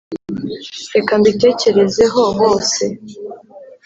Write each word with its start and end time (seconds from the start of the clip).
reka 0.95 1.13
mbitekerezeho 1.21 2.23
bose 2.39 2.83